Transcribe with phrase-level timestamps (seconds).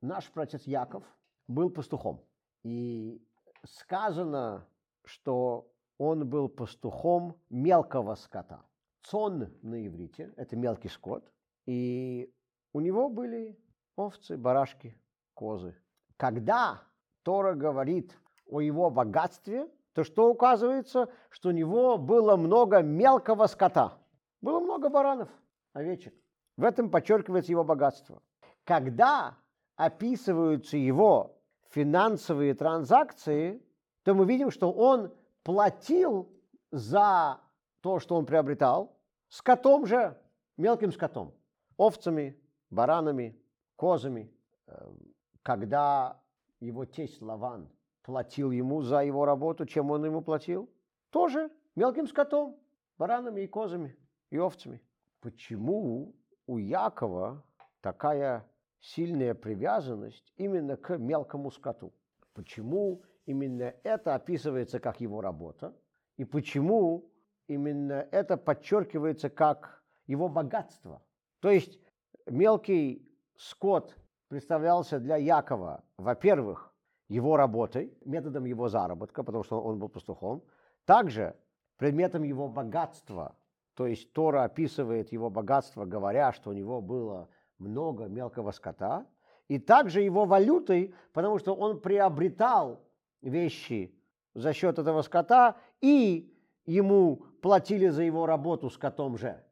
[0.00, 1.04] наш протец Яков
[1.48, 2.24] был пастухом.
[2.62, 3.22] И
[3.64, 4.66] сказано,
[5.04, 8.64] что он был пастухом мелкого скота.
[9.02, 11.30] Цон на иврите– это мелкий скот.
[11.66, 12.32] И
[12.72, 13.58] у него были
[13.96, 14.98] овцы, барашки,
[15.34, 15.76] козы.
[16.16, 16.82] Когда
[17.22, 23.98] Тора говорит о его богатстве, то что указывается, что у него было много мелкого скота.
[24.42, 25.28] Было много баранов,
[25.72, 26.14] овечек.
[26.56, 28.22] В этом подчеркивается его богатство.
[28.64, 29.36] Когда
[29.76, 31.38] описываются его
[31.70, 33.62] финансовые транзакции,
[34.02, 35.12] то мы видим, что он
[35.42, 36.28] платил
[36.70, 37.40] за
[37.80, 38.96] то, что он приобретал,
[39.28, 40.18] скотом же,
[40.56, 41.34] мелким скотом,
[41.76, 42.36] овцами,
[42.70, 43.38] баранами,
[43.76, 44.32] козами.
[44.66, 46.20] Эм, когда
[46.60, 47.68] его тесть Лаван
[48.02, 50.70] платил ему за его работу, чем он ему платил?
[51.10, 52.56] Тоже мелким скотом,
[52.98, 53.96] баранами и козами,
[54.30, 54.80] и овцами.
[55.20, 56.14] Почему
[56.46, 57.44] у Якова
[57.80, 58.48] такая
[58.80, 61.92] сильная привязанность именно к мелкому скоту?
[62.34, 65.74] Почему именно это описывается как его работа?
[66.16, 67.10] И почему
[67.46, 71.02] именно это подчеркивается как его богатство?
[71.40, 71.78] То есть
[72.26, 73.96] мелкий скот
[74.28, 76.72] представлялся для Якова, во-первых,
[77.08, 80.42] его работой, методом его заработка, потому что он был пастухом,
[80.84, 81.36] также
[81.76, 83.36] предметом его богатства,
[83.74, 87.28] то есть Тора описывает его богатство, говоря, что у него было
[87.58, 89.06] много мелкого скота,
[89.48, 92.80] и также его валютой, потому что он приобретал
[93.22, 93.94] вещи
[94.34, 96.34] за счет этого скота, и
[96.64, 99.42] ему платили за его работу с котом же.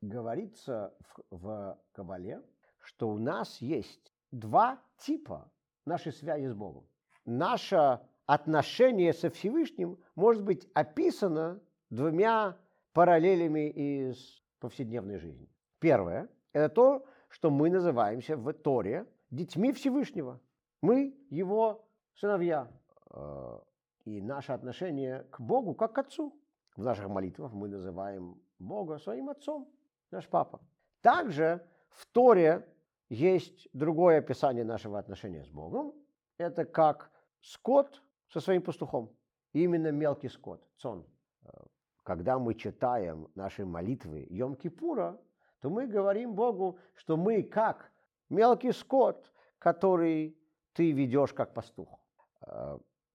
[0.00, 0.94] Говорится
[1.30, 2.42] в, в Кабале,
[2.80, 5.50] что у нас есть два типа
[5.84, 6.86] нашей связи с Богом.
[7.24, 12.56] Наше отношение со Всевышним может быть описано двумя
[12.92, 15.48] параллелями из повседневной жизни.
[15.78, 20.40] Первое– это то, что мы называемся в Торе детьми Всевышнего.
[20.80, 22.70] Мы его сыновья.
[23.10, 23.58] Э,
[24.04, 26.32] и наше отношение к Богу как к Отцу.
[26.76, 29.68] В наших молитвах мы называем Бога своим Отцом,
[30.12, 30.60] наш Папа.
[31.00, 32.68] Также в Торе
[33.08, 35.92] есть другое описание нашего отношения с Богом.
[36.38, 37.10] Это как
[37.40, 39.10] скот со своим пастухом.
[39.52, 41.04] Именно мелкий скот, цон.
[42.04, 45.18] Когда мы читаем наши молитвы Йом-Кипура,
[45.64, 47.90] то мы говорим Богу, что мы как
[48.28, 50.36] мелкий скот, который
[50.74, 51.98] ты ведешь как пастух.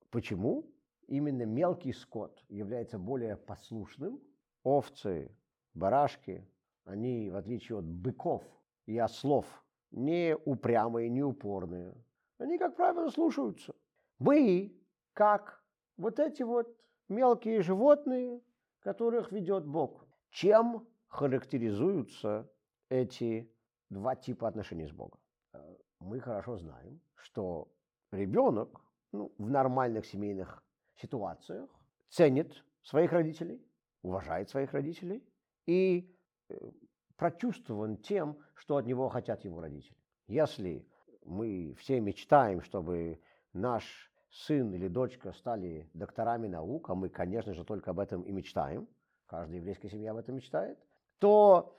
[0.10, 0.66] Почему?
[1.06, 4.20] Именно мелкий скот является более послушным.
[4.64, 5.32] Овцы,
[5.76, 6.44] барашки,
[6.86, 8.44] они, в отличие от быков
[8.88, 9.46] и ослов,
[9.92, 11.94] не упрямые, не упорные.
[12.40, 13.76] Они, как правило, слушаются.
[14.18, 14.76] Мы,
[15.14, 15.64] как
[15.98, 16.76] вот эти вот
[17.10, 18.42] мелкие животные,
[18.80, 20.08] которых ведет Бог.
[20.32, 22.50] Чем характеризуются
[22.90, 23.52] эти
[23.90, 25.20] два типа отношений с Богом?
[25.54, 27.68] Э, мы хорошо знаем, что
[28.12, 28.82] ребенок
[29.12, 30.64] ну, в нормальных семейных
[30.96, 31.70] ситуациях
[32.10, 33.62] ценит своих родителей,
[34.02, 35.24] уважает своих родителей
[35.66, 36.16] и
[36.50, 36.72] э,
[37.18, 39.98] прочувствован тем, что от него хотят его родители.
[40.28, 40.88] Если
[41.26, 43.20] мы все мечтаем, чтобы
[43.54, 48.32] наш сын или дочка стали докторами наук, а мы, конечно же, только об этом и
[48.32, 48.88] мечтаем,
[49.26, 50.80] каждая еврейская семья об этом мечтает,
[51.20, 51.76] то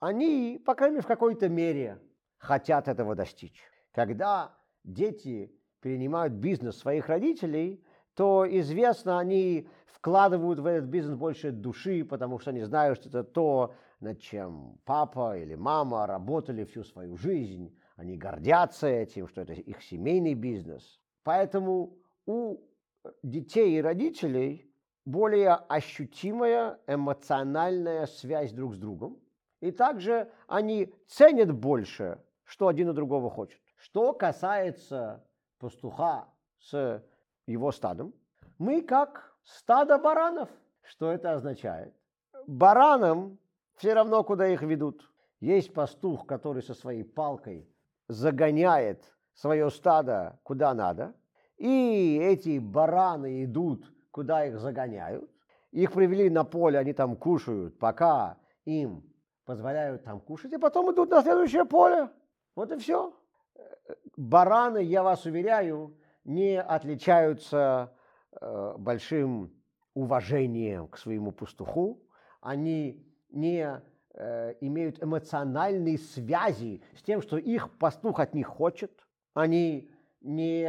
[0.00, 2.00] они, по крайней мере, в какой-то мере
[2.38, 3.60] хотят этого достичь.
[3.92, 7.82] Когда дети перенимают бизнес своих родителей,
[8.14, 13.24] то известно, они вкладывают в этот бизнес больше души, потому что они знают, что это
[13.24, 17.74] то, над чем папа или мама работали всю свою жизнь.
[17.96, 21.00] Они гордятся этим, что это их семейный бизнес.
[21.22, 21.96] Поэтому
[22.26, 22.58] у
[23.22, 24.70] детей и родителей
[25.04, 29.18] более ощутимая эмоциональная связь друг с другом.
[29.60, 33.60] И также они ценят больше, что один у другого хочет.
[33.76, 35.24] Что касается
[35.58, 36.28] пастуха
[36.58, 37.02] с
[37.46, 38.14] его стадом,
[38.58, 40.48] мы как стадо баранов.
[40.82, 41.94] Что это означает?
[42.46, 43.38] Баранам
[43.76, 45.10] все равно, куда их ведут.
[45.40, 47.68] Есть пастух, который со своей палкой
[48.08, 51.14] загоняет свое стадо куда надо,
[51.56, 53.84] и эти бараны идут,
[54.14, 55.28] куда их загоняют.
[55.72, 59.02] Их привели на поле, они там кушают, пока им
[59.44, 62.08] позволяют там кушать, и потом идут на следующее поле.
[62.54, 63.12] Вот и все.
[64.16, 67.92] Бараны, я вас уверяю, не отличаются
[68.40, 69.52] э, большим
[69.94, 72.00] уважением к своему пастуху.
[72.40, 73.82] Они не
[74.14, 78.92] э, имеют эмоциональные связи с тем, что их пастух от них хочет.
[79.34, 79.90] Они
[80.20, 80.64] не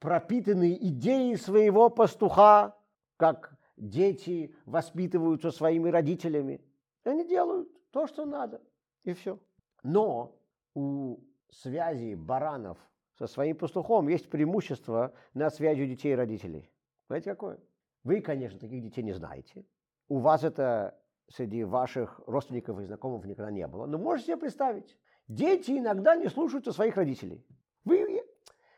[0.00, 2.76] пропитаны идеей своего пастуха,
[3.16, 6.60] как дети воспитываются своими родителями.
[7.04, 8.60] Они делают то, что надо,
[9.04, 9.38] и все.
[9.82, 10.36] Но
[10.74, 11.18] у
[11.50, 12.78] связи баранов
[13.18, 16.70] со своим пастухом есть преимущество над связью детей и родителей.
[17.08, 17.58] Знаете какое?
[18.02, 19.64] Вы, конечно, таких детей не знаете.
[20.08, 20.98] У вас это
[21.28, 23.86] среди ваших родственников и знакомых никогда не было.
[23.86, 24.96] Но можете себе представить,
[25.28, 27.44] дети иногда не слушаются своих родителей.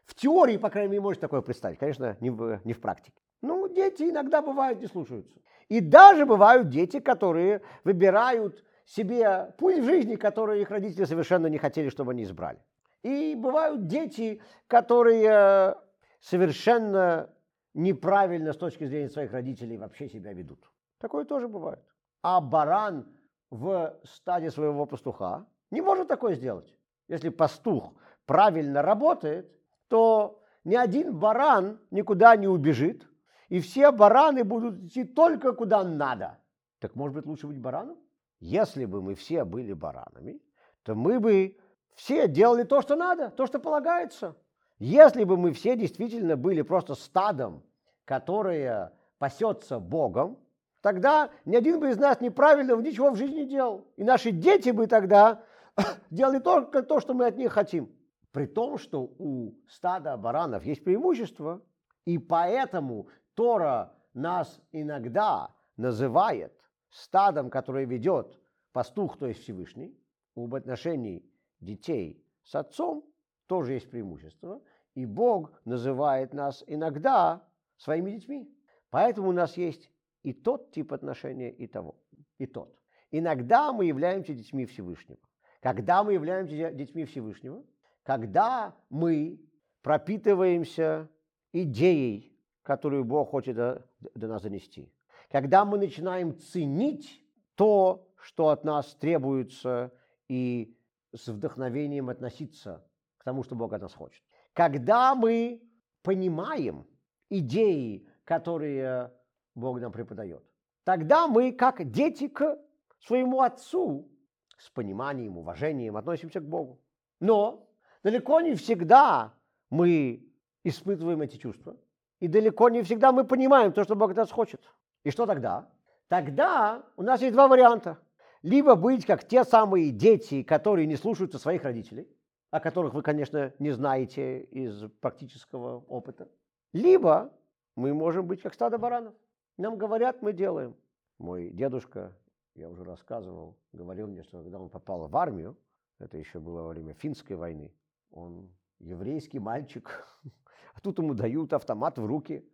[0.05, 1.79] В теории, по крайней мере, можете такое представить.
[1.79, 3.21] Конечно, не в, не в практике.
[3.41, 5.39] Ну, дети иногда бывают не слушаются.
[5.69, 11.59] И даже бывают дети, которые выбирают себе путь в жизни, который их родители совершенно не
[11.59, 12.59] хотели, чтобы они избрали.
[13.03, 15.77] И бывают дети, которые
[16.21, 17.31] совершенно
[17.75, 20.71] неправильно с точки зрения своих родителей вообще себя ведут.
[20.99, 21.81] Такое тоже бывает.
[22.23, 23.07] А баран
[23.51, 26.73] в стаде своего пастуха не может такое сделать.
[27.09, 27.95] Если пастух
[28.27, 29.51] правильно работает,
[29.93, 33.07] то ни один баран никуда не убежит,
[33.51, 36.39] и все бараны будут идти только куда надо.
[36.79, 37.99] Так может быть лучше быть бараном?
[38.41, 40.41] Если бы мы все были баранами,
[40.83, 41.59] то мы бы
[41.95, 44.35] все делали то, что надо, то, что полагается.
[44.79, 47.63] Если бы мы все действительно были просто стадом,
[48.07, 50.39] которое пасется Богом,
[50.81, 53.87] тогда ни один бы из нас неправильного ничего в жизни не делал.
[53.97, 55.43] И наши дети бы тогда
[56.11, 57.95] делали только то, что мы от них хотим.
[58.33, 61.63] При том, что у стада баранов есть преимущество,
[62.07, 66.53] и поэтому Тора нас иногда называет
[66.91, 68.39] стадом, которое ведет
[68.73, 69.97] пастух, то есть Всевышний,
[70.35, 71.25] об отношении
[71.61, 73.05] детей с отцом
[73.47, 74.63] тоже есть преимущество.
[74.95, 77.47] И Бог называет нас иногда
[77.77, 78.51] своими детьми.
[78.91, 79.91] Поэтому у нас есть
[80.23, 81.97] и тот тип отношения, и того,
[82.39, 82.75] и тот.
[83.11, 85.19] Иногда мы являемся детьми Всевышнего.
[85.61, 87.63] Когда мы являемся детьми Всевышнего?
[88.03, 89.41] Когда мы
[89.83, 91.09] пропитываемся
[91.53, 94.93] идеей, которую Бог хочет до, до нас занести.
[95.31, 97.23] Когда мы начинаем ценить
[97.55, 99.93] то, что от нас требуется,
[100.29, 100.75] и
[101.15, 102.83] с вдохновением относиться
[103.19, 104.23] к тому, что Бог от нас хочет.
[104.55, 105.63] Когда мы
[106.03, 106.87] понимаем
[107.29, 109.13] идеи, которые
[109.55, 110.43] Бог нам преподает,
[110.85, 112.59] тогда мы, как дети к
[113.01, 114.11] своему Отцу,
[114.57, 116.81] с пониманием, уважением относимся к Богу.
[117.21, 117.69] Но
[118.03, 119.35] далеко не всегда
[119.71, 120.27] мы
[120.65, 121.77] испытываем эти чувства,
[122.21, 124.61] и далеко не всегда мы понимаем то, что Бог от нас хочет.
[125.05, 125.69] И что тогда?
[126.09, 127.99] Тогда у нас есть два варианта–
[128.43, 132.09] либо быть как те самые дети, которые не слушаются своих родителей,
[132.51, 136.29] о которых вы, конечно, не знаете из практического опыта,
[136.73, 137.33] либо
[137.77, 139.15] мы можем быть как стадо баранов.
[139.57, 140.77] Нам говорят, мы делаем.
[141.19, 142.17] Мой дедушка,
[142.55, 145.57] я уже рассказывал, говорил мне, что когда он попал в армию,
[145.99, 147.73] это еще было во время финской войны,
[148.13, 148.49] он
[148.79, 150.07] еврейский мальчик,
[150.75, 152.49] а тут ему дают автомат в руки.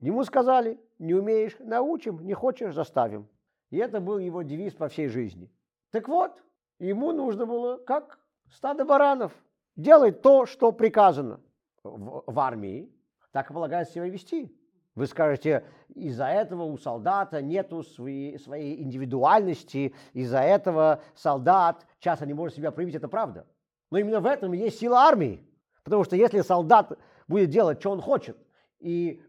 [0.00, 3.28] Ему сказали, не умеешь, научим, не хочешь, заставим.
[3.70, 5.50] И это был его девиз по всей жизни.
[5.90, 6.42] Так вот,
[6.78, 8.18] ему нужно было, как
[8.50, 9.32] стадо баранов,
[9.76, 11.40] делать то, что приказано
[11.82, 12.90] в, в армии.
[13.32, 14.56] Так и полагается себя вести.
[14.94, 22.34] Вы скажете, из-за этого у солдата нету своей, своей индивидуальности, из-за этого солдат часто не
[22.34, 23.44] может себя проявить, это правда.
[23.94, 25.42] Но именно в этом и есть сила армии.
[25.84, 26.98] Потому что если солдат
[27.28, 28.36] будет делать, что он хочет,
[28.80, 29.22] и,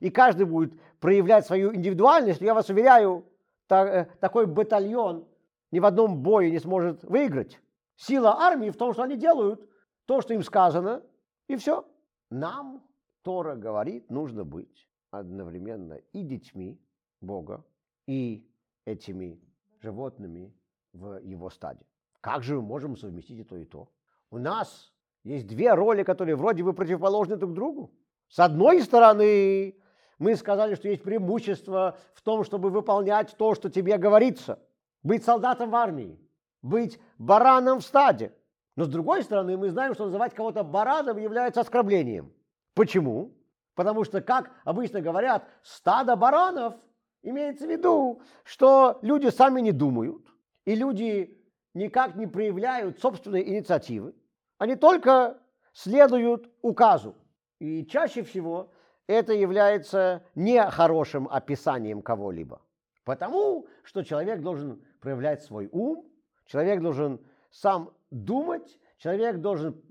[0.00, 3.24] и каждый будет проявлять свою индивидуальность, я вас уверяю,
[3.70, 5.26] Э, такой батальон
[5.70, 7.60] ни в одном бое не сможет выиграть.
[7.96, 9.68] Сила армии в том, что они делают
[10.06, 11.02] то, что им сказано,
[11.48, 11.86] и все.
[12.30, 12.82] Нам,
[13.22, 16.80] Тора говорит, нужно быть одновременно и детьми
[17.20, 17.64] Бога,
[18.06, 18.48] и
[18.84, 19.40] этими
[19.80, 20.52] животными
[20.92, 21.84] в его стаде.
[22.24, 23.90] Как же мы можем совместить и то, и то?
[24.30, 27.92] У нас есть две роли, которые вроде бы противоположны друг другу.
[28.28, 29.76] С одной стороны,
[30.18, 34.58] мы сказали, что есть преимущество в том, чтобы выполнять то, что тебе говорится.
[35.02, 36.18] Быть солдатом в армии,
[36.62, 38.32] быть бараном в стаде.
[38.74, 42.32] Но с другой стороны, мы знаем, что называть кого-то бараном является оскорблением.
[42.72, 43.34] Почему?
[43.74, 46.74] Потому что, как обычно говорят, стадо баранов
[47.20, 50.26] имеется в виду, что люди сами не думают,
[50.64, 51.43] и люди
[51.74, 54.14] никак не проявляют собственной инициативы,
[54.58, 55.38] они только
[55.72, 57.16] следуют указу.
[57.58, 58.72] И чаще всего
[59.06, 62.62] это является не хорошим описанием кого-либо.
[63.04, 66.08] Потому что человек должен проявлять свой ум,
[66.46, 69.82] человек должен сам думать, человек должен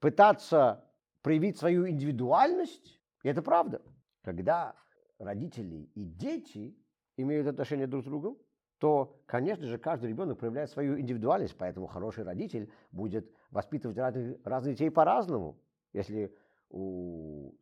[0.00, 0.84] пытаться
[1.22, 3.00] проявить свою индивидуальность.
[3.22, 3.80] И это правда.
[4.22, 4.74] Когда
[5.18, 6.76] родители и дети
[7.16, 8.38] имеют отношение друг с другом,
[8.78, 14.74] то, конечно же, каждый ребенок проявляет свою индивидуальность, поэтому хороший родитель будет воспитывать разных, разных
[14.74, 15.58] детей по-разному.
[15.92, 16.32] Если
[16.70, 17.52] у,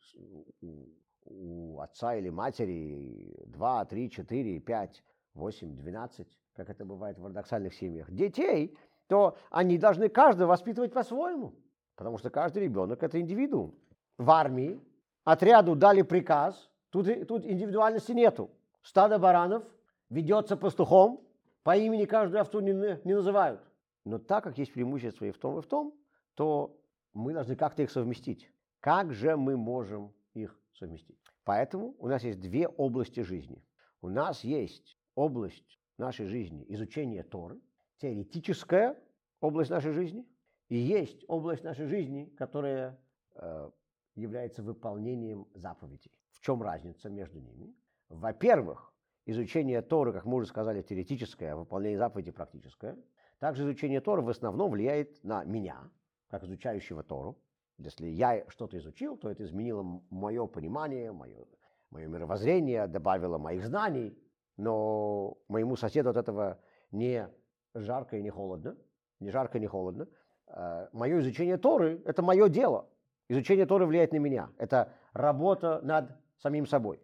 [0.61, 0.89] у,
[1.25, 5.05] у отца или матери 2, 3, 4, 5,
[5.35, 11.55] 8, 12, как это бывает в ортодоксальных семьях, детей, то они должны каждого воспитывать по-своему.
[11.95, 13.75] Потому что каждый ребенок– это индивидуум.
[14.19, 14.81] В армии
[15.25, 18.51] отряду дали приказ, тут, тут индивидуальности нету.
[18.83, 19.65] Стадо баранов
[20.09, 21.27] ведется пастухом,
[21.63, 22.73] по имени каждую овцу не,
[23.05, 23.61] не называют.
[24.05, 25.95] Но так как есть преимущество и в том, и в том,
[26.35, 26.81] то
[27.13, 28.51] мы должны как-то их совместить.
[28.81, 31.19] Как же мы можем их совместить?
[31.45, 33.65] Поэтому у нас есть две области жизни.
[34.01, 37.61] У нас есть область нашей жизни изучения Торы,
[37.99, 38.97] теоретическая
[39.41, 40.27] область нашей жизни,
[40.69, 43.01] и есть область нашей жизни, которая
[43.35, 43.71] э,
[44.15, 46.13] является выполнением заповедей.
[46.33, 47.75] В чем разница между ними?
[48.09, 48.93] Во-первых,
[49.27, 52.97] изучение Торы, как мы уже сказали, теоретическое, а выполнение заповедей практическое.
[53.39, 55.91] Также изучение Торы в основном влияет на меня,
[56.29, 57.39] как изучающего Тору.
[57.77, 61.45] Если я что-то изучил, то это изменило мое понимание, мое,
[61.91, 64.17] мое мировоззрение, добавило моих знаний,
[64.57, 66.59] но моему соседу от этого
[66.91, 67.29] не
[67.75, 68.77] жарко и не холодно,
[69.21, 70.09] не жарко и не холодно.
[70.47, 72.89] А, мое изучение Торы– это мое дело.
[73.29, 74.51] Изучение Торы влияет на меня.
[74.57, 77.03] Это работа над самим собой.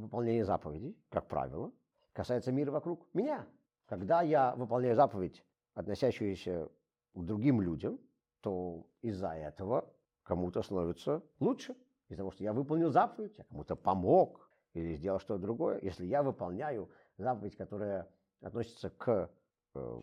[0.00, 1.70] Выполнение заповедей, как правило,
[2.12, 3.46] касается мира вокруг меня.
[3.86, 6.70] Когда я выполняю заповедь, относящуюся
[7.14, 7.98] к другим людям,
[8.40, 9.92] то из-за этого
[10.22, 11.76] кому-то становится лучше.
[12.08, 15.78] Из-за того, что я выполнил заповедь, я кому-то помог или сделал что-то другое.
[15.82, 18.08] Если я выполняю заповедь, которая
[18.40, 19.30] относится к
[19.74, 20.02] э,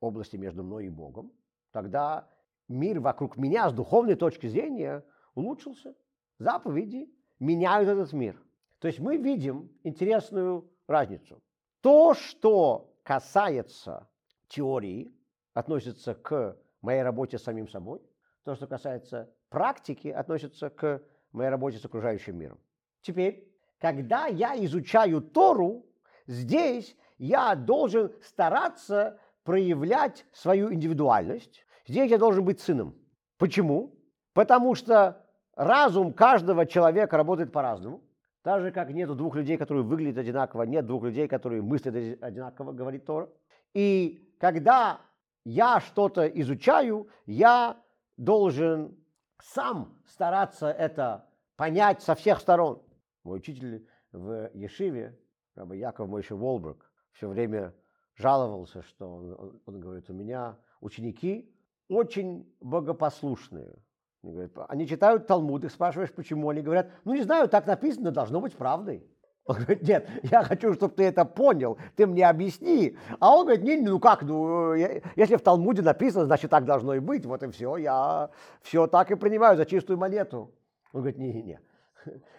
[0.00, 1.32] области между мной и Богом,
[1.70, 2.28] тогда
[2.66, 5.94] мир вокруг меня с духовной точки зрения улучшился.
[6.38, 8.42] Заповеди меняют этот мир.
[8.80, 11.42] То есть мы видим интересную разницу.
[11.80, 14.08] То, что касается
[14.48, 15.12] теории,
[15.54, 18.00] относится к моей работе с самим собой.
[18.44, 22.58] То, что касается практики, относится к моей работе с окружающим миром.
[23.02, 25.86] Теперь, когда я изучаю Тору,
[26.26, 31.64] здесь я должен стараться проявлять свою индивидуальность.
[31.86, 32.94] Здесь я должен быть сыном.
[33.38, 33.94] Почему?
[34.34, 35.24] Потому что
[35.56, 38.02] разум каждого человека работает по-разному.
[38.48, 42.72] Так же, как нет двух людей, которые выглядят одинаково, нет двух людей, которые мыслят одинаково,
[42.72, 43.28] говорит Тора.
[43.74, 45.02] И когда
[45.44, 47.78] я что-то изучаю, я
[48.16, 48.96] должен
[49.42, 52.80] сам стараться это понять со всех сторон.
[53.22, 55.20] Мой учитель в Ешиве,
[55.54, 57.74] Яков Мойши Волберг, все время
[58.14, 61.54] жаловался, что он, он говорит, у меня ученики
[61.90, 63.76] очень богопослушные.
[64.22, 66.48] Они, говорят, они читают Талмуд, их спрашиваешь, почему.
[66.48, 69.06] Они говорят, ну не знаю, так написано, должно быть правдой.
[69.44, 72.98] Он говорит, нет, я хочу, чтобы ты это понял, ты мне объясни.
[73.18, 76.98] А он говорит, не, ну как, ну, если в Талмуде написано, значит так должно и
[76.98, 80.52] быть, вот и все, я все так и принимаю за чистую монету.
[80.92, 81.60] Он говорит, не-не-не,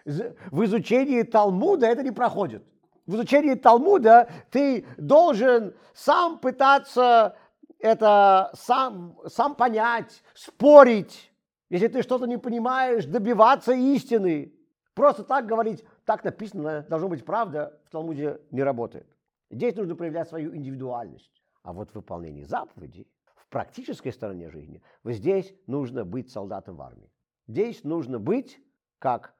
[0.04, 2.62] в изучении Талмуда это не проходит
[3.10, 7.36] в изучении Талмуда ты должен сам пытаться
[7.80, 11.29] это сам, сам понять, спорить.
[11.70, 14.52] Если ты что-то не понимаешь, добиваться истины.
[14.94, 19.06] Просто так говорить, так написано, должно быть правда, в Талмуде не работает.
[19.50, 21.30] Здесь нужно проявлять свою индивидуальность.
[21.62, 26.82] А вот в выполнении заповедей, в практической стороне жизни, вот здесь нужно быть солдатом в
[26.82, 27.10] армии.
[27.46, 28.60] Здесь нужно быть
[28.98, 29.34] как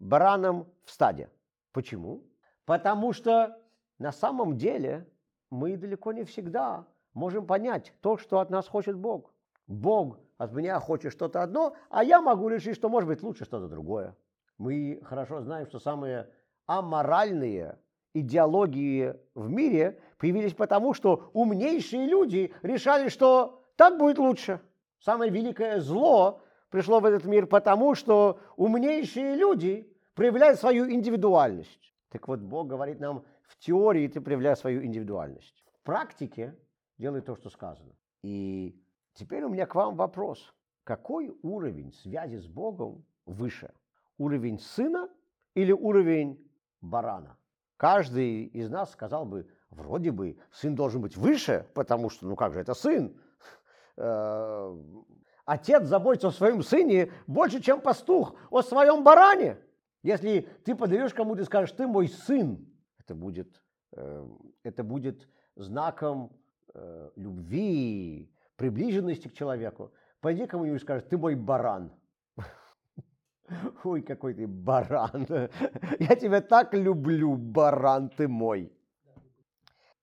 [0.00, 1.30] бараном в стаде.
[1.72, 2.24] Почему?
[2.64, 3.56] Потому что
[3.98, 5.08] на самом деле
[5.50, 9.32] мы далеко не всегда можем понять то, что от нас хочет Бог.
[9.66, 13.68] Бог от меня хочет что-то одно, а я могу решить, что может быть лучше что-то
[13.68, 14.16] другое.
[14.58, 16.30] Мы хорошо знаем, что самые
[16.66, 17.78] аморальные
[18.14, 24.60] идеологии в мире появились потому, что умнейшие люди решали, что так будет лучше.
[25.00, 26.40] Самое великое зло
[26.70, 31.94] пришло в этот мир потому, что умнейшие люди проявляют свою индивидуальность.
[32.10, 35.64] Так вот, Бог говорит нам, в теории ты проявляешь свою индивидуальность.
[35.80, 36.56] В практике
[36.98, 37.92] делай то, что сказано.
[38.22, 38.74] И
[39.16, 40.54] теперь у меня к вам вопрос.
[40.84, 43.72] Какой уровень связи с Богом выше?
[44.18, 45.08] Уровень сына
[45.54, 46.38] или уровень
[46.80, 47.36] барана?
[47.76, 52.52] Каждый из нас сказал бы, вроде бы сын должен быть выше, потому что, ну как
[52.52, 53.20] же, это сын.
[53.96, 54.78] Э,
[55.44, 59.58] отец заботится о своем сыне больше, чем пастух о своем баране.
[60.02, 62.64] Если ты подойдешь кому-то и скажешь, ты мой сын,
[62.98, 63.60] это будет,
[63.92, 64.28] э,
[64.62, 66.32] это будет знаком
[66.74, 69.92] э, любви, приближенности к человеку.
[70.20, 71.92] Пойди кому-нибудь и скажешь, ты мой баран.
[73.84, 75.26] Ой, какой ты баран.
[76.00, 78.72] Я тебя так люблю, баран ты мой.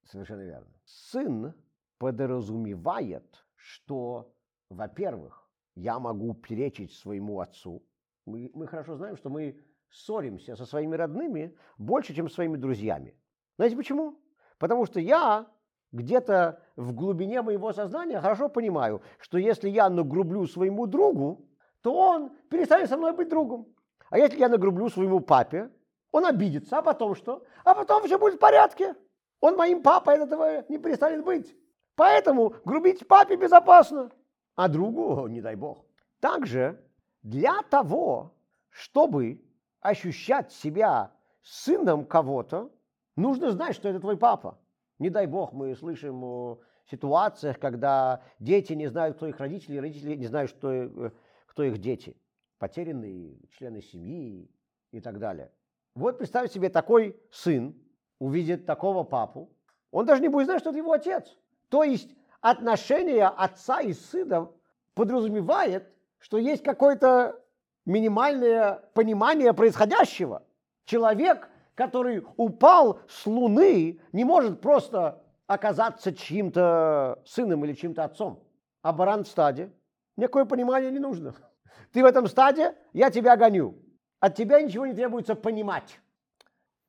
[0.05, 0.67] Совершенно верно.
[0.86, 1.53] Сын
[1.98, 4.33] подразумевает, что,
[4.69, 7.83] во-первых, я могу перечить своему отцу.
[8.25, 13.15] Мы, мы хорошо знаем, что мы ссоримся со своими родными больше, чем с своими друзьями.
[13.57, 14.19] Знаете почему?
[14.57, 15.48] Потому что я
[15.93, 21.47] где-то в глубине моего сознания хорошо понимаю, что если я нагрублю своему другу,
[21.81, 23.67] то он перестанет со мной быть другом.
[24.09, 25.71] А если я нагрублю своему папе,
[26.12, 27.45] он обидится, а потом что?
[27.63, 28.95] А потом все будет в порядке.
[29.39, 31.55] Он моим папой этого не перестанет быть.
[31.95, 34.12] Поэтому грубить папе безопасно,
[34.55, 35.85] а другу, не дай бог.
[36.19, 36.83] Также
[37.21, 38.35] для того,
[38.69, 39.43] чтобы
[39.79, 41.12] ощущать себя
[41.43, 42.71] сыном кого-то,
[43.15, 44.57] нужно знать, что это твой папа.
[45.03, 50.15] Не дай бог, мы слышим о ситуациях, когда дети не знают, кто их родители, родители
[50.15, 51.12] не знают, что, э,
[51.45, 52.15] кто их дети.
[52.57, 54.50] Потерянные члены семьи
[54.91, 55.51] и так далее.
[55.93, 57.75] Вот представь себе, такой сын
[58.17, 59.50] увидит такого папу,
[59.91, 61.38] он даже не будет знать, что это его отец.
[61.67, 64.50] То есть отношение отца и сына
[64.93, 65.86] подразумевает,
[66.19, 67.43] что есть какое-то
[67.86, 70.43] минимальное понимание происходящего.
[70.86, 78.44] Человек, который упал с Луны, не может просто оказаться чьим-то сыном или чьим-то отцом.
[78.82, 79.72] А баран в стаде,
[80.18, 81.36] никакое понимание не нужно.
[81.92, 83.77] Ты в этом стаде, я тебя гоню.
[84.20, 86.00] От тебя ничего не требуется понимать.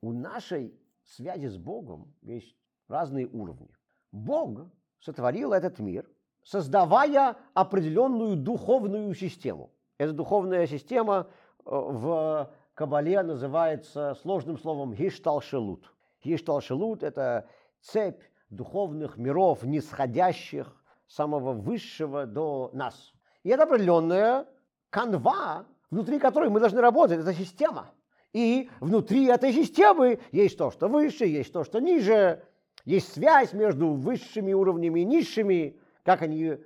[0.01, 2.55] У нашей связи с Богом есть
[2.87, 3.69] разные уровни.
[4.11, 6.09] Бог сотворил этот мир,
[6.43, 9.71] создавая определенную духовную систему.
[9.97, 11.27] Эта духовная система
[11.59, 15.93] э, в Кабале называется сложным словом Гишталшелут.
[16.23, 17.47] Гишталшелут– это
[17.79, 20.75] цепь духовных миров, нисходящих
[21.07, 23.13] самого высшего до нас.
[23.43, 24.45] И это определенная
[24.89, 27.19] канва, внутри которой мы должны работать.
[27.19, 27.91] Это система.
[28.33, 32.43] И внутри этой системы есть то, что выше, есть то, что ниже,
[32.83, 36.57] есть связь между высшими уровнями и низшими, как они,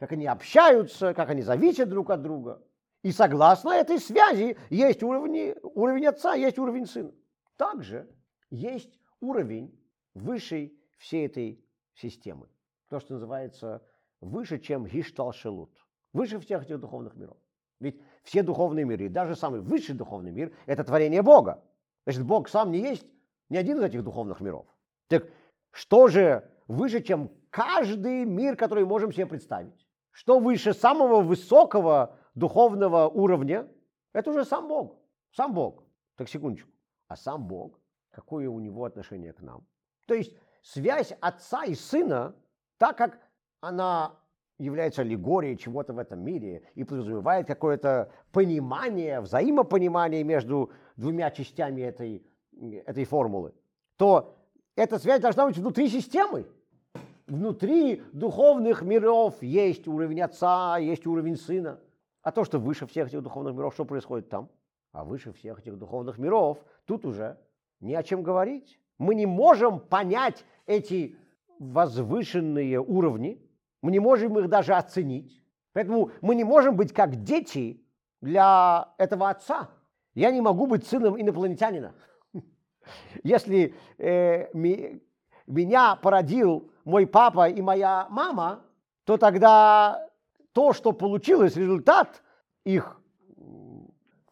[0.00, 2.60] как они общаются, как они зависят друг от друга.
[3.02, 7.12] И согласно этой связи есть уровень, уровень отца, есть уровень сына.
[7.56, 8.08] Также
[8.50, 9.76] есть уровень
[10.14, 12.48] высшей всей этой системы.
[12.88, 13.82] То, что называется
[14.20, 15.70] выше, чем Гишталшелут.
[16.12, 17.38] Выше всех этих духовных миров.
[17.80, 21.64] Ведь все духовные миры, даже самый высший духовный мир, это творение Бога.
[22.04, 23.06] Значит, Бог сам не есть
[23.48, 24.66] ни один из этих духовных миров.
[25.08, 25.26] Так
[25.72, 29.86] что же выше, чем каждый мир, который можем себе представить?
[30.12, 33.68] Что выше самого высокого духовного уровня?
[34.12, 34.98] Это уже сам Бог.
[35.32, 35.84] Сам Бог.
[36.16, 36.70] Так, секундочку.
[37.08, 37.78] А сам Бог,
[38.10, 39.66] какое у него отношение к нам?
[40.06, 42.34] То есть связь отца и сына,
[42.78, 43.18] так как
[43.60, 44.18] она
[44.58, 52.24] является аллегорией чего-то в этом мире и подразумевает какое-то понимание, взаимопонимание между двумя частями этой,
[52.86, 53.54] этой формулы,
[53.96, 54.36] то
[54.76, 56.46] эта связь должна быть внутри системы.
[57.26, 61.80] Внутри духовных миров есть уровень отца, есть уровень сына.
[62.22, 64.48] А то, что выше всех этих духовных миров, что происходит там?
[64.92, 67.38] А выше всех этих духовных миров, тут уже
[67.80, 68.78] не о чем говорить.
[68.98, 71.16] Мы не можем понять эти
[71.58, 73.40] возвышенные уровни,
[73.80, 75.42] мы не можем их даже оценить.
[75.72, 77.84] Поэтому мы не можем быть как дети
[78.20, 79.70] для этого отца.
[80.14, 81.94] Я не могу быть сыном инопланетянина.
[83.24, 85.02] Если э, ми,
[85.46, 88.64] меня породил мой папа и моя мама,
[89.04, 90.08] то тогда
[90.52, 92.22] то, что получилось, результат
[92.64, 93.00] их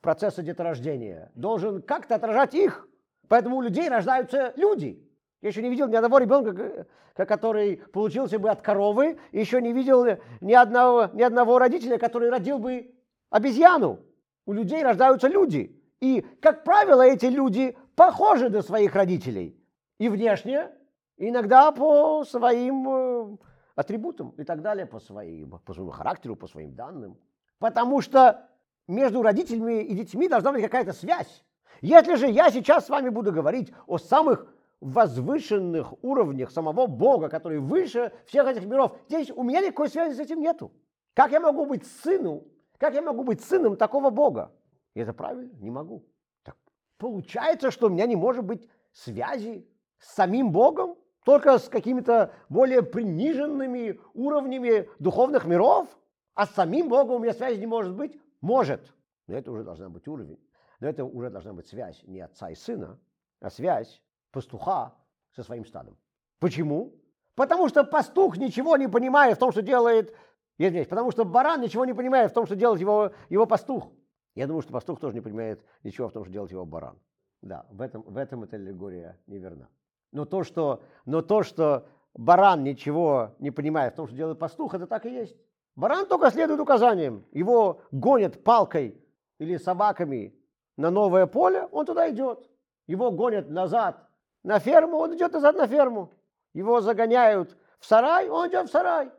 [0.01, 2.89] процесса деторождения, должен как-то отражать их.
[3.29, 5.07] Поэтому у людей рождаются люди.
[5.43, 10.05] Я еще не видел ни одного ребенка, который получился бы от коровы, еще не видел
[10.41, 12.95] ни одного, ни одного родителя, который родил бы
[13.31, 14.01] обезьяну.
[14.47, 15.77] У людей рождаются люди.
[16.01, 19.57] И, как правило, эти люди похожи на своих родителей.
[19.99, 20.71] И внешне,
[21.19, 23.37] иногда по своим э,
[23.81, 27.19] атрибутам и так далее, по, своим, по своему характеру, по своим данным.
[27.59, 28.49] Потому что
[28.87, 31.45] между родителями и детьми должна быть какая-то связь.
[31.81, 34.47] Если же я сейчас с вами буду говорить о самых
[34.81, 38.97] возвышенных уровнях самого Бога, который выше всех этих миров.
[39.09, 40.73] Здесь у меня никакой связи с этим нету.
[41.14, 42.45] Как я могу быть сыном?
[42.79, 44.53] Как я могу быть сыном такого Бога?
[44.95, 45.53] И это правильно?
[45.61, 46.07] Не могу.
[46.43, 46.57] Так,
[46.97, 52.83] получается, что у меня не может быть связи с самим Богом, только с какими-то более
[52.83, 55.89] приниженными уровнями духовных миров,
[56.35, 58.19] а с самим Богом у меня связи не может быть?
[58.41, 58.95] Может.
[59.27, 60.39] Но это уже должна быть уровень.
[60.81, 62.99] Но это уже должна быть связь не отца и сына,
[63.41, 64.03] а связь
[64.33, 64.95] пастуха
[65.35, 65.99] со своим стадом.
[66.39, 66.95] Почему?
[67.35, 70.15] Потому что пастух ничего не понимает в том, что делает,
[70.59, 73.93] извиняюсь, потому что баран ничего не понимает в том, что делает его, его пастух.
[74.35, 76.99] Я думаю, что пастух тоже не понимает ничего в том, что делает его баран.
[77.43, 79.69] Да, в этом, в этом эта аллегория неверна.
[80.12, 84.75] Но то, что, но то, что баран ничего не понимает в том, что делает пастух,
[84.75, 85.37] это так и есть.
[85.77, 87.25] Баран только следует указаниям.
[87.33, 89.01] Его гонят палкой
[89.38, 90.35] или собаками
[90.77, 92.49] на новое поле, он туда идет.
[92.87, 94.09] Его гонят назад
[94.42, 96.12] на ферму, он идет назад на ферму.
[96.55, 99.11] Его загоняют в сарай, он идет в сарай.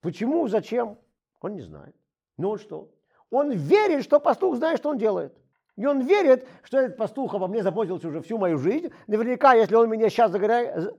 [0.00, 0.98] Почему, зачем,
[1.40, 1.94] он не знает.
[2.36, 2.88] Ну он что?
[3.30, 5.36] Он верит, что пастух знает, что он делает.
[5.78, 8.90] И он верит, что этот пастух обо мне заботился уже всю мою жизнь.
[9.06, 10.92] Наверняка, если он меня сейчас загоняет,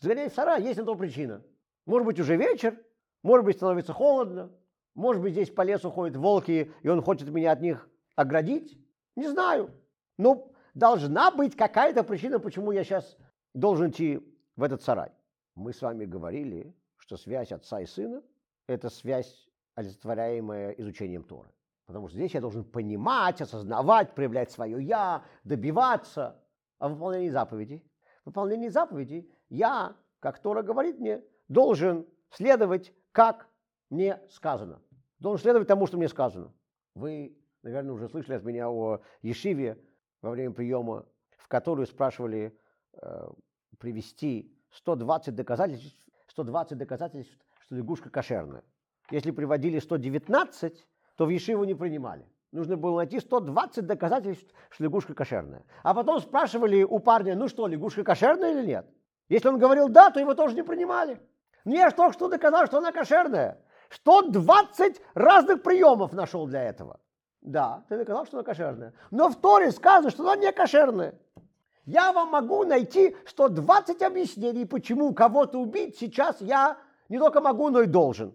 [0.00, 1.42] загоняет в сарай, есть на то причина.
[1.84, 2.82] Может быть, уже вечер,
[3.22, 4.50] может быть, становится холодно,
[4.94, 8.78] может быть, здесь по лесу ходят волки, и он хочет меня от них оградить.
[9.16, 9.70] Не знаю.
[10.16, 13.18] Но должна быть какая-то причина, почему я сейчас
[13.52, 14.18] должен идти
[14.56, 15.12] в этот сарай.
[15.56, 18.22] Мы с вами говорили, что связь отца и сына–
[18.66, 21.50] это связь, олицетворяемая изучением Торы.
[21.92, 26.42] Потому что здесь я должен понимать, осознавать, проявлять свое «я», добиваться
[26.78, 27.84] о выполнении заповедей.
[28.22, 33.46] В выполнении заповедей я, как Тора говорит мне, должен следовать, как
[33.90, 34.80] мне сказано.
[35.18, 36.50] Должен следовать тому, что мне сказано.
[36.94, 39.78] Вы, наверное, уже слышали от меня о Ешиве
[40.22, 41.04] во время приема,
[41.36, 42.58] в которую спрашивали
[42.94, 43.28] э,
[43.78, 48.64] привести 120 доказательств, 120 доказательств, что лягушка кошерная.
[49.10, 52.26] Если приводили 119, то в Ешиву не принимали.
[52.52, 55.64] Нужно было найти 120 доказательств, что лягушка кошерная.
[55.82, 58.86] А потом спрашивали у парня, ну что, лягушка кошерная или нет?
[59.28, 61.18] Если он говорил да, то его тоже не принимали.
[61.64, 63.58] Ну я же только что доказал, что она кошерная.
[63.90, 67.00] 120 разных приемов нашел для этого.
[67.40, 68.92] Да, ты доказал, что она кошерная.
[69.10, 71.14] Но в Торе сказано, что она не кошерная.
[71.84, 77.82] Я вам могу найти 120 объяснений, почему кого-то убить сейчас я не только могу, но
[77.82, 78.34] и должен.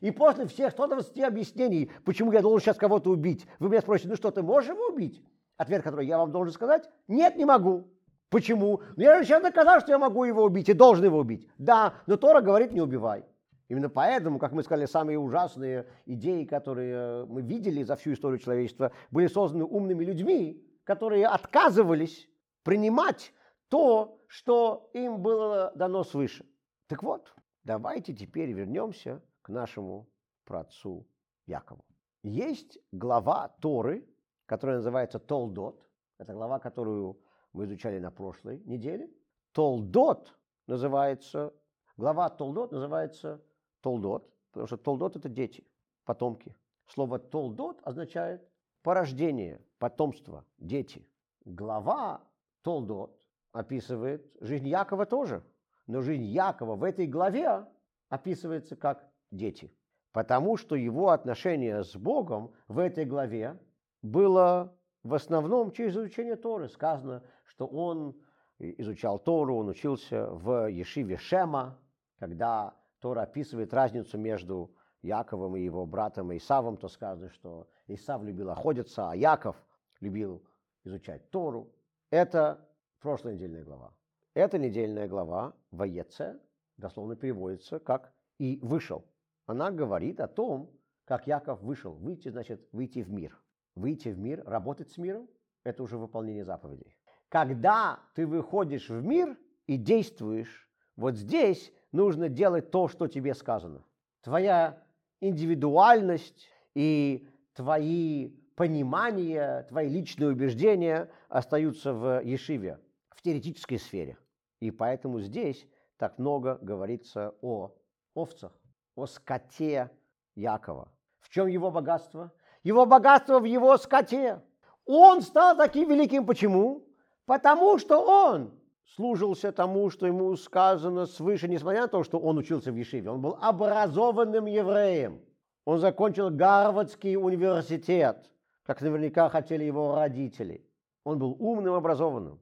[0.00, 4.16] И после всех 120 объяснений, почему я должен сейчас кого-то убить, вы меня спросите, ну
[4.16, 5.24] что, ты можешь его убить?
[5.56, 7.88] Ответ, который я вам должен сказать, нет, не могу.
[8.30, 8.82] Почему?
[8.96, 11.48] Ну я же сейчас доказал, что я могу его убить и должен его убить.
[11.56, 13.24] Да, но Тора говорит, не убивай.
[13.68, 18.92] Именно поэтому, как мы сказали, самые ужасные идеи, которые мы видели за всю историю человечества,
[19.10, 22.28] были созданы умными людьми, которые отказывались
[22.62, 23.32] принимать
[23.68, 26.46] то, что им было дано свыше.
[26.86, 27.34] Так вот,
[27.64, 30.08] давайте теперь вернемся нашему
[30.44, 31.06] праотцу
[31.46, 31.84] Якову.
[32.22, 34.08] Есть глава Торы,
[34.46, 35.86] которая называется Толдот.
[36.18, 37.18] Это глава, которую
[37.52, 39.10] мы изучали на прошлой неделе.
[39.52, 41.54] Толдот называется,
[41.96, 43.42] глава Толдот называется
[43.80, 45.66] Толдот, потому что Толдот– это дети,
[46.04, 46.54] потомки.
[46.86, 48.48] Слово Толдот означает
[48.82, 51.06] порождение, потомство, дети.
[51.44, 52.22] Глава
[52.62, 53.18] Толдот
[53.52, 55.42] описывает жизнь Якова тоже,
[55.86, 57.66] но жизнь Якова в этой главе
[58.08, 59.72] описывается как дети.
[60.12, 63.58] Потому что его отношение с Богом в этой главе
[64.02, 66.68] было в основном через изучение Торы.
[66.68, 68.16] Сказано, что он
[68.58, 71.78] изучал Тору, он учился в Ешиве Шема,
[72.18, 78.50] когда Тора описывает разницу между Яковом и его братом Исавом, то сказано, что Исав любил
[78.50, 79.56] охотиться, а Яков
[80.00, 80.42] любил
[80.84, 81.72] изучать Тору.
[82.10, 82.68] Это
[83.00, 83.92] прошлая недельная глава.
[84.34, 86.40] Эта недельная глава Ваеце
[86.76, 89.04] дословно переводится как «и вышел»
[89.48, 90.70] она говорит о том,
[91.06, 91.94] как Яков вышел.
[91.94, 93.40] Выйти значит выйти в мир.
[93.74, 95.26] Выйти в мир, работать с миром–
[95.64, 96.94] это уже выполнение заповедей.
[97.30, 103.82] Когда ты выходишь в мир и действуешь, вот здесь нужно делать то, что тебе сказано.
[104.20, 104.82] Твоя
[105.20, 112.80] индивидуальность и твои понимания, твои личные убеждения остаются в Ешиве,
[113.10, 114.18] в теоретической сфере.
[114.60, 117.74] И поэтому здесь так много говорится о
[118.14, 118.52] овцах,
[118.98, 119.90] о скоте
[120.34, 120.88] Якова.
[121.20, 122.32] В чем его богатство?
[122.62, 124.42] Его богатство в его скоте.
[124.86, 126.26] Он стал таким великим.
[126.26, 126.84] Почему?
[127.26, 128.50] Потому что он
[128.96, 133.10] служился тому, что ему сказано свыше, несмотря на то, что он учился в Ешиве.
[133.10, 135.20] Он был образованным евреем.
[135.64, 138.30] Он закончил Гарвардский университет,
[138.64, 140.66] как наверняка хотели его родители.
[141.04, 142.40] Он был умным, образованным.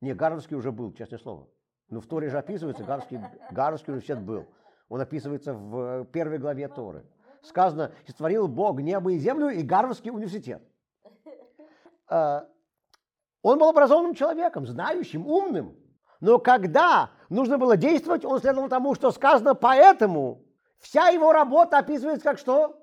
[0.00, 1.48] Не, Гарвардский уже был, честное слово.
[1.90, 4.46] Но в Торе же описывается, Гарвардский, Гарвардский университет был.
[4.88, 7.04] Он описывается в первой главе Торы.
[7.42, 10.62] Сказано, створил Бог небо и землю и Гарвардский университет.
[12.06, 12.46] А,
[13.40, 15.74] он был образованным человеком, знающим, умным.
[16.20, 20.42] Но когда нужно было действовать, он следовал тому, что сказано, поэтому
[20.78, 22.78] вся его работа описывается как что?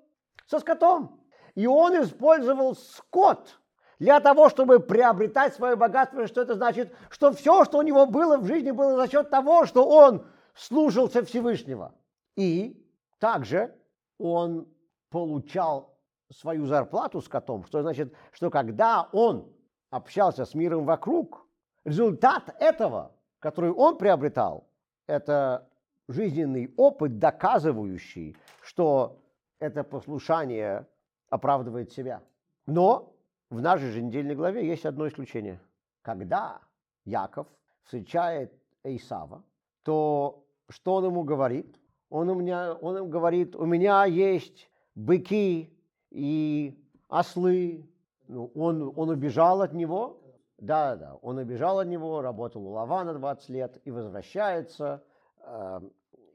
[0.47, 1.19] Со скотом.
[1.55, 3.59] И он использовал скот
[3.99, 6.27] для того, чтобы приобретать свое богатство.
[6.27, 6.93] Что это значит?
[7.09, 11.23] Что все, что у него было в жизни, было за счет того, что он слушался
[11.23, 11.93] Всевышнего.
[12.35, 12.81] И
[13.19, 13.75] также
[14.17, 14.67] он
[15.09, 15.97] получал
[16.31, 19.51] свою зарплату с котом, что значит, что когда он
[19.89, 21.45] общался с миром вокруг,
[21.83, 24.67] результат этого, который он приобретал,
[25.07, 25.67] это
[26.07, 29.19] жизненный опыт, доказывающий, что
[29.59, 30.87] это послушание
[31.29, 32.23] оправдывает себя.
[32.65, 33.13] Но
[33.49, 35.59] в нашей же недельной главе есть одно исключение.
[36.01, 36.61] Когда
[37.05, 37.47] Яков
[37.83, 39.43] встречает Исава,
[39.83, 41.79] то что он ему говорит?
[42.09, 45.73] Он, у меня, он им говорит, у меня есть быки
[46.09, 47.87] и ослы.
[48.27, 50.21] Ну, он, он убежал от него,
[50.57, 55.03] да, да, он убежал от него, работал у Лавана 20 лет и возвращается.
[55.39, 55.81] Э,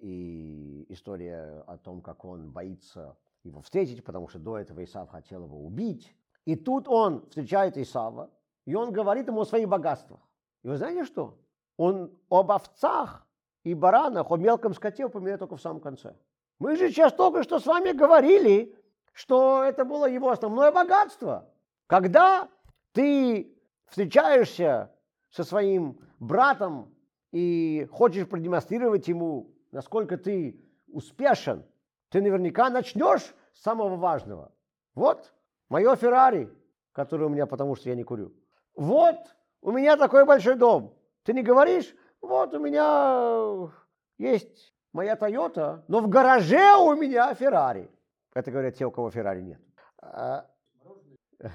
[0.01, 5.45] и история о том, как он боится его встретить, потому что до этого Исав хотел
[5.45, 6.15] его убить.
[6.45, 8.31] И тут он встречает Исава,
[8.67, 10.21] и он говорит ему о своих богатствах.
[10.63, 11.39] И вы знаете что?
[11.77, 13.26] Он об овцах
[13.67, 16.15] и баранах, о мелком скоте упоминает только в самом конце.
[16.61, 18.79] Мы же сейчас только что с вами говорили,
[19.13, 21.51] что это было его основное богатство.
[21.89, 22.49] Когда
[22.93, 23.53] ты
[23.87, 24.93] встречаешься
[25.31, 26.95] со своим братом
[27.33, 31.65] и хочешь продемонстрировать ему, насколько ты успешен,
[32.11, 34.53] ты наверняка начнешь с самого важного.
[34.95, 35.35] Вот
[35.69, 36.49] мое Феррари,
[36.93, 38.33] которое у меня, потому что я не курю.
[38.77, 39.17] Вот
[39.61, 40.95] у меня такой большой дом.
[41.25, 41.93] Ты не говоришь,
[42.27, 43.71] вот у меня
[44.19, 47.91] есть моя Тойота, но в гараже у меня Феррари.
[48.35, 49.61] Это говорят те, у кого Феррари нет.
[50.03, 50.47] А,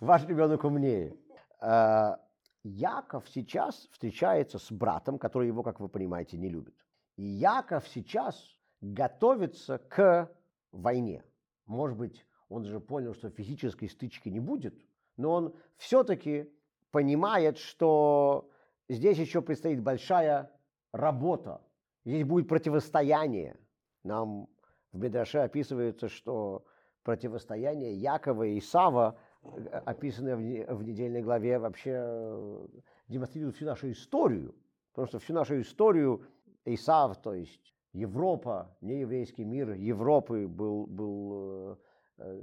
[0.00, 1.16] ваш ребенок умнее.
[1.60, 2.20] А,
[2.62, 6.74] Яков сейчас встречается с братом, который его, как вы понимаете, не любит.
[7.16, 8.36] И Яков сейчас
[8.80, 10.30] готовится к
[10.72, 11.24] войне.
[11.66, 14.74] Может быть, он же понял, что физической стычки не будет,
[15.16, 16.52] но он все-таки
[16.90, 18.50] понимает, что
[18.94, 20.50] здесь еще предстоит большая
[20.92, 21.60] работа.
[22.04, 23.56] Здесь будет противостояние.
[24.02, 24.48] Нам
[24.92, 26.64] в Медраше описывается, что
[27.02, 29.48] противостояние Якова и Исава, э,
[29.84, 32.66] описанное в недельной главе, вообще э,
[33.08, 34.54] демонстрирует всю нашу историю.
[34.92, 36.26] Потому что всю нашу историю
[36.64, 41.78] Исав, то есть Европа, не еврейский мир Европы был, был
[42.18, 42.42] э,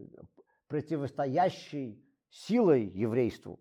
[0.68, 3.60] противостоящий силой еврейству.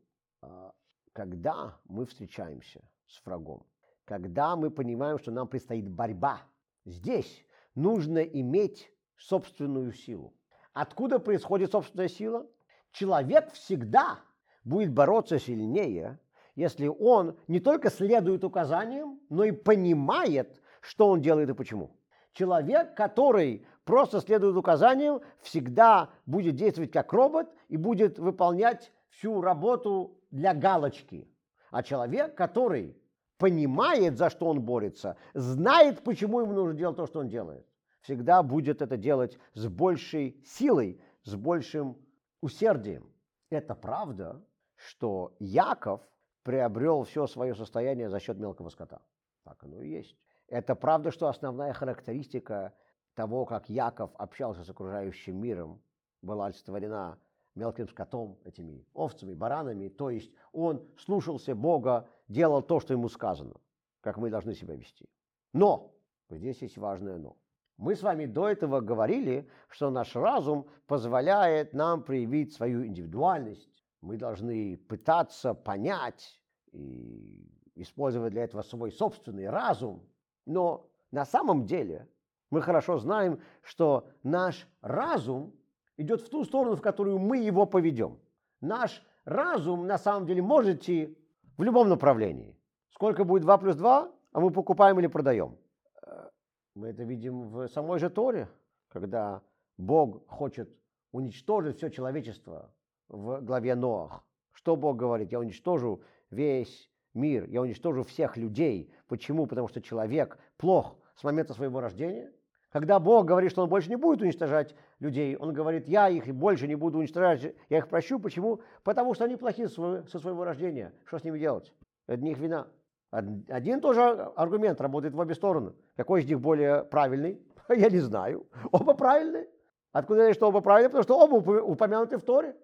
[1.17, 3.65] Когда мы встречаемся с врагом,
[4.05, 6.43] когда мы понимаем, что нам предстоит борьба,
[6.85, 7.43] здесь
[7.75, 10.35] нужно иметь собственную силу.
[10.75, 12.47] Откуда происходит собственная сила?
[12.91, 14.21] Человек всегда
[14.63, 16.21] будет бороться сильнее,
[16.55, 21.97] если он не только следует указаниям, но и понимает, что он делает и почему.
[22.35, 30.16] Человек, который просто следует указаниям, всегда будет действовать как робот и будет выполнять всю работу
[30.31, 31.29] для галочки.
[31.71, 32.97] А человек, который
[33.39, 37.67] понимает, за что он борется, знает, почему ему нужно делать то, что он делает,
[38.01, 41.99] всегда будет это делать с большей силой, с большим
[42.41, 43.13] усердием.
[43.51, 44.43] Это правда,
[44.77, 46.01] что Яков
[46.43, 49.01] приобрел все свое состояние за счет мелкого скота.
[49.45, 50.17] Так оно и есть.
[50.49, 52.73] Это правда, что основная характеристика
[53.15, 55.83] того, как Яков общался с окружающим миром,
[56.23, 57.19] была олицетворена
[57.57, 59.89] мелким скотом, этими овцами, баранами.
[59.89, 63.57] То есть он слушался Бога, делал то, что ему сказано,
[64.01, 65.09] как мы должны себя вести.
[65.53, 65.95] Но,
[66.31, 67.37] здесь есть важное но.
[67.79, 73.85] Мы с вами до этого говорили, что наш разум позволяет нам проявить свою индивидуальность.
[74.01, 76.41] Мы должны пытаться понять
[76.73, 80.09] и использовать для этого свой собственный разум.
[80.47, 82.09] Но на самом деле
[82.51, 85.55] мы хорошо знаем, что наш разум
[85.97, 88.19] идет в ту сторону, в которую мы его поведем.
[88.61, 91.19] Наш разум на самом деле может идти
[91.57, 92.57] в любом направлении.
[92.91, 95.57] Сколько будет 2 плюс 2, а мы покупаем или продаем.
[96.03, 96.29] Э,
[96.75, 98.49] мы это видим в самой же Торе,
[98.89, 99.43] когда
[99.77, 100.71] Бог хочет
[101.13, 102.71] уничтожить все человечество
[103.09, 104.25] в главе Ноах.
[104.53, 105.33] Что Бог говорит?
[105.33, 108.93] Я уничтожу весь мир, я уничтожу всех людей.
[109.09, 109.47] Почему?
[109.47, 112.33] Потому что человек плох с момента своего рождения.
[112.71, 116.67] Когда Бог говорит, что Он больше не будет уничтожать людей, Он говорит, я их больше
[116.67, 118.19] не буду уничтожать, я их прощу.
[118.19, 118.61] Почему?
[118.83, 120.93] Потому что они плохие со своего рождения.
[121.05, 121.73] Что с ними делать?
[122.07, 122.69] Это не их вина.
[123.11, 124.03] Один тоже
[124.37, 125.73] аргумент работает в обе стороны.
[125.97, 127.41] Какой из них более правильный?
[127.69, 128.47] Я не знаю.
[128.73, 129.49] Оба правильные.
[129.93, 130.91] Откуда я что оба правильные?
[130.91, 132.55] Потому что оба упомянуты в Торе.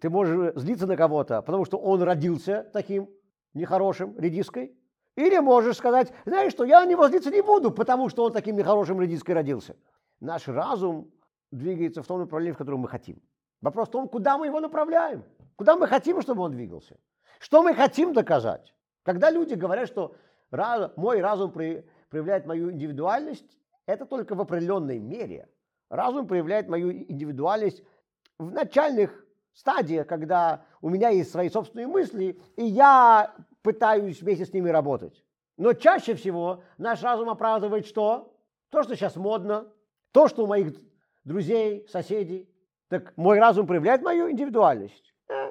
[0.00, 3.08] Ты можешь злиться на кого-то, потому что он родился таким
[3.54, 4.76] нехорошим, редиской.
[5.16, 8.56] Или можешь сказать, знаешь что, я на него злиться не буду, потому что он таким
[8.56, 9.74] нехорошим редиской родился.
[10.20, 11.10] Наш разум
[11.50, 13.20] двигается в том направлении, в котором мы хотим.
[13.62, 15.24] Вопрос в том, куда мы его направляем.
[15.56, 16.98] Куда мы хотим, чтобы он двигался.
[17.38, 18.74] Что мы хотим доказать.
[19.02, 20.14] Когда люди говорят, что
[20.50, 25.48] мой разум проявляет мою индивидуальность, это только в определенной мере.
[25.88, 27.82] Разум проявляет мою индивидуальность
[28.38, 29.24] в начальных
[29.54, 33.34] стадиях, когда у меня есть свои собственные мысли, и я
[33.66, 35.24] пытаюсь вместе с ними работать.
[35.56, 38.32] Но чаще всего наш разум оправдывает что?
[38.70, 39.66] То, что сейчас модно,
[40.12, 40.72] то, что у моих
[41.24, 42.48] друзей, соседей.
[42.88, 45.12] Так мой разум проявляет мою индивидуальность?
[45.28, 45.50] Э,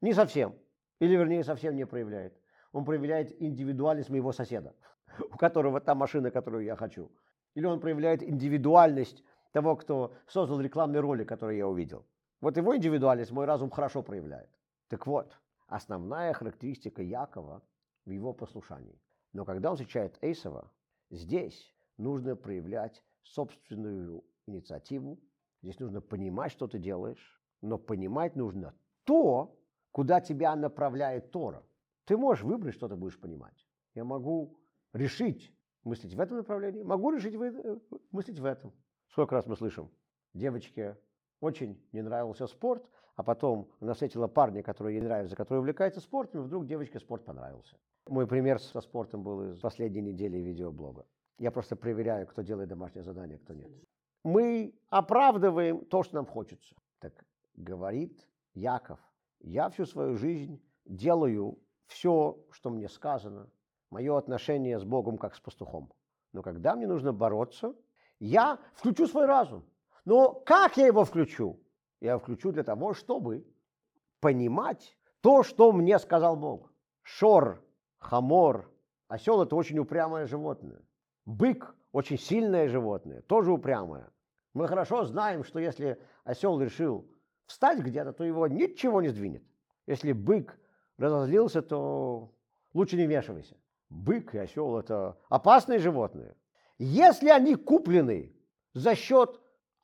[0.00, 0.54] не совсем.
[1.00, 2.40] Или, вернее, совсем не проявляет.
[2.70, 4.72] он проявляет индивидуальность моего соседа,
[5.18, 7.10] у которого та машина, которую я хочу.
[7.56, 12.06] Или он проявляет индивидуальность того, кто создал рекламный ролик, который я увидел.
[12.40, 14.50] Вот его индивидуальность мой разум хорошо проявляет.
[14.88, 17.62] Так вот, основная характеристика Якова
[18.04, 19.00] в его послушании.
[19.32, 20.70] Но когда он встречает Эйсова,
[21.10, 25.20] здесь нужно проявлять собственную инициативу,
[25.62, 28.74] здесь нужно понимать, что ты делаешь, но понимать нужно
[29.04, 29.58] то,
[29.90, 31.64] куда тебя направляет Тора.
[32.04, 33.66] Ты можешь выбрать, что ты будешь понимать.
[33.94, 34.58] Я могу
[34.92, 35.52] решить
[35.84, 37.78] мыслить в этом направлении, могу решить э,
[38.10, 38.72] мыслить в этом.
[39.08, 39.90] Сколько раз мы слышим,
[40.34, 40.98] девочке
[41.40, 46.42] очень не нравился спорт, а потом она встретила парня, который ей нравится, который увлекается спортом,
[46.42, 47.76] и вдруг девочке спорт понравился.
[48.08, 51.06] Мой пример со спортом был из последней недели видеоблога.
[51.38, 53.70] Я просто проверяю, кто делает домашнее задание, кто нет.
[54.22, 56.74] Мы оправдываем то, что нам хочется.
[56.98, 59.00] Так говорит Яков,
[59.40, 63.48] я всю свою жизнь делаю все, что мне сказано,
[63.90, 65.92] мое отношение с Богом как с пастухом.
[66.32, 67.74] Но когда мне нужно бороться,
[68.18, 69.64] я включу свой разум.
[70.06, 71.60] Но как я его включу?
[72.00, 73.44] Я включу для того, чтобы
[74.20, 76.72] понимать то, что мне сказал Бог.
[77.02, 77.62] Шор,
[77.98, 78.70] хамор,
[79.08, 80.80] осел– это очень упрямое животное.
[81.26, 84.08] Бык– очень сильное животное, тоже упрямое.
[84.54, 87.10] Мы хорошо знаем, что если осел решил
[87.46, 89.42] встать где-то, то его ничего не сдвинет.
[89.86, 90.56] Если бык
[90.98, 92.32] разозлился, то
[92.74, 93.56] лучше не вмешивайся.
[93.90, 96.36] Бык и осел– это опасные животные.
[96.78, 98.36] Если они куплены
[98.72, 99.40] за счет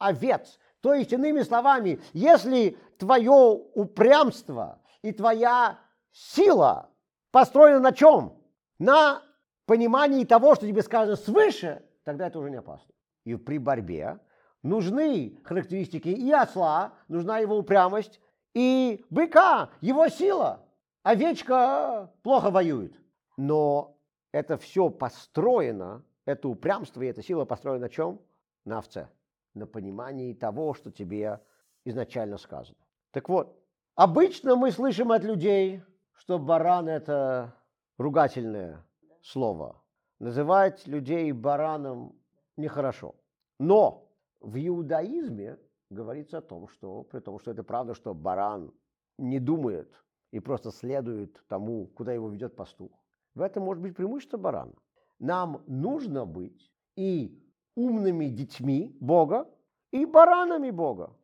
[0.07, 3.31] овец, то есть, иными словами, если твое
[3.75, 5.79] упрямство и твоя
[6.11, 6.91] сила
[7.31, 8.37] построена на чем?
[8.81, 9.23] На
[9.65, 12.93] понимании того, что тебе сказано свыше, тогда это уже не опасно.
[13.25, 14.19] И при борьбе
[14.65, 18.21] нужны характеристики и осла, нужна его упрямость,
[18.53, 20.67] и быка, его сила.
[21.05, 23.01] Овечка плохо воюет.
[23.37, 23.97] Но
[24.33, 28.21] это все построено, это упрямство и эта сила построена на чем?
[28.65, 29.09] На овце.
[29.55, 31.41] На понимании того, что тебе
[31.85, 32.79] изначально сказано.
[33.11, 33.61] Так вот,
[33.95, 37.55] обычно мы слышим от людей, что баран– это
[37.99, 38.85] ругательное
[39.23, 39.83] слово.
[40.19, 42.15] Называть людей бараном
[42.57, 43.15] нехорошо.
[43.59, 44.09] Но
[44.41, 45.59] в иудаизме
[45.91, 48.73] говорится о том, что, при том, что это правда, что баран
[49.19, 49.93] не думает
[50.31, 52.91] и просто следует тому, куда его ведет пастух.
[53.35, 54.73] В этом может быть преимущество барана.
[55.19, 57.39] Нам нужно быть и
[57.75, 59.49] умными детьми Бога,
[59.93, 61.15] и баранами Бога.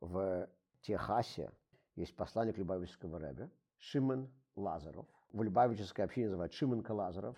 [0.00, 0.48] В
[0.82, 1.50] Техасе
[1.94, 5.06] есть посланник Любавического Рэбе Шимон Лазаров.
[5.32, 7.36] В Любавической общине называют Шименко Лазаров.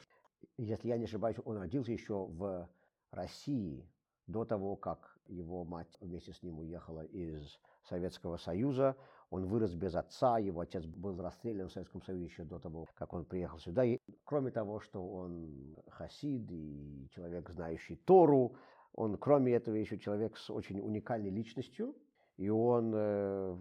[0.56, 2.68] Если я не ошибаюсь, он родился еще в
[3.10, 3.86] России
[4.26, 8.96] до того, как его мать вместе с ним уехала из Советского Союза.
[9.32, 13.14] Он вырос без отца, его отец был расстрелян в Советском Союзе еще до того, как
[13.14, 13.82] он приехал сюда.
[13.82, 18.54] И кроме того, что он хасид и человек, знающий Тору,
[18.92, 21.96] он, кроме этого, еще человек с очень уникальной личностью.
[22.36, 23.56] И он э,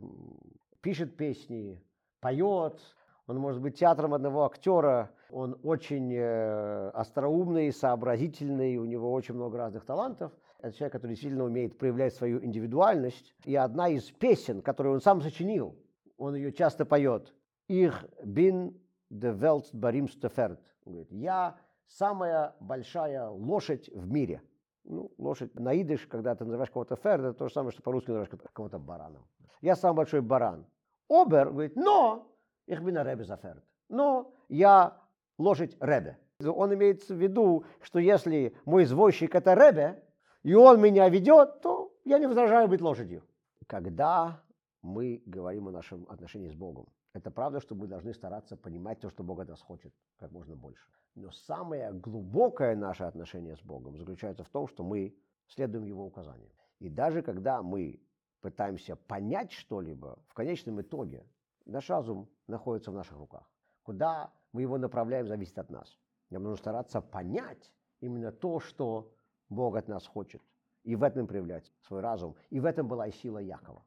[0.81, 1.81] пишет песни,
[2.19, 2.81] поет,
[3.31, 9.57] он может быть театром одного актера, он очень э, остроумный, сообразительный, у него очень много
[9.57, 10.33] разных талантов.
[10.59, 13.33] Это человек, который сильно умеет проявлять свою индивидуальность.
[13.45, 15.77] И одна из песен, которую он сам сочинил,
[16.17, 17.33] он ее часто поет.
[17.69, 17.93] «Ich
[18.25, 18.77] bin
[19.09, 20.59] the Welt Pferd».
[20.83, 21.55] Он говорит, «Я
[21.87, 24.41] самая большая лошадь в мире».
[24.83, 28.09] Ну, лошадь на идыш, когда ты называешь кого-то ферд, это то же самое, что по-русски
[28.09, 29.25] называешь кого-то бараном.
[29.61, 30.65] Я самый большой баран.
[31.07, 32.30] Обер говорит, но
[32.67, 33.63] bin a Rebbe Заферд.
[33.89, 34.97] Но я
[35.37, 36.17] лошадь Ребе.
[36.39, 40.03] Он имеет в виду, что если мой извозчик это Ребе,
[40.43, 43.23] и он меня ведет, то я не возражаю быть лошадью.
[43.67, 44.41] Когда
[44.81, 49.09] мы говорим о нашем отношении с Богом, это правда, что мы должны стараться понимать то,
[49.09, 50.87] что Бог от нас хочет, как можно больше.
[51.15, 55.13] Но самое глубокое наше отношение с Богом заключается в том, что мы
[55.47, 56.51] следуем Его указаниям.
[56.79, 57.99] И даже когда мы
[58.39, 61.25] пытаемся понять что-либо, в конечном итоге
[61.65, 63.49] наш разум находится в наших руках.
[63.83, 65.97] Куда мы его направляем, зависит от нас.
[66.29, 69.11] Нам нужно стараться понять именно то, что
[69.49, 70.41] Бог от нас хочет.
[70.83, 72.35] И в этом проявлять свой разум.
[72.49, 73.83] И в этом была и сила Якова.